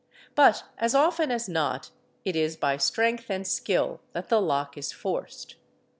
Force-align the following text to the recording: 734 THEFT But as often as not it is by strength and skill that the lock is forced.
734 0.35 0.51
THEFT 0.63 0.75
But 0.75 0.83
as 0.83 0.95
often 0.95 1.29
as 1.29 1.47
not 1.47 1.91
it 2.25 2.35
is 2.35 2.57
by 2.57 2.77
strength 2.77 3.29
and 3.29 3.45
skill 3.45 4.01
that 4.13 4.29
the 4.29 4.41
lock 4.41 4.75
is 4.75 4.91
forced. 4.91 5.57